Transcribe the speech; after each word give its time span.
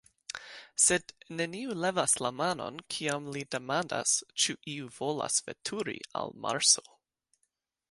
Sed 0.85 1.11
neniu 1.39 1.75
levas 1.81 2.15
la 2.27 2.31
manon, 2.37 2.79
kiam 2.95 3.29
li 3.37 3.45
demandas, 3.57 4.15
ĉu 4.45 4.57
iu 4.75 4.89
volas 4.97 5.39
veturi 5.51 5.97
al 6.23 6.37
Marso. 6.47 6.87